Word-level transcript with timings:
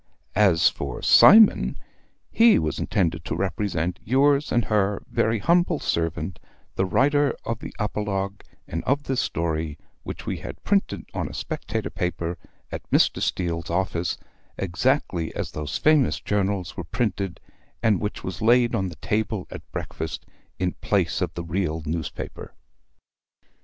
As 0.33 0.67
for 0.67 1.03
Cymon, 1.03 1.77
he 2.31 2.57
was 2.57 2.79
intended 2.79 3.23
to 3.25 3.35
represent 3.35 3.99
yours 4.03 4.51
and 4.51 4.65
her 4.65 5.03
very 5.07 5.37
humble 5.37 5.77
servant, 5.77 6.39
the 6.75 6.87
writer 6.87 7.35
of 7.45 7.59
the 7.59 7.71
apologue 7.77 8.43
and 8.67 8.83
of 8.85 9.03
this 9.03 9.21
story, 9.21 9.77
which 10.01 10.25
we 10.25 10.37
had 10.37 10.63
printed 10.63 11.05
on 11.13 11.27
a 11.29 11.35
"Spectator" 11.35 11.91
paper 11.91 12.39
at 12.71 12.81
Mr. 12.89 13.21
Steele's 13.21 13.69
office, 13.69 14.17
exactly 14.57 15.35
as 15.35 15.51
those 15.51 15.77
famous 15.77 16.19
journals 16.19 16.75
were 16.75 16.83
printed, 16.83 17.39
and 17.83 18.01
which 18.01 18.23
was 18.23 18.41
laid 18.41 18.73
on 18.73 18.89
the 18.89 18.95
table 18.95 19.45
at 19.51 19.71
breakfast 19.71 20.25
in 20.57 20.71
place 20.81 21.21
of 21.21 21.31
the 21.35 21.43
real 21.43 21.83
newspaper. 21.85 22.55